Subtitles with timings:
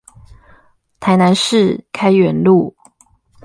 [0.99, 2.75] 台南市開元路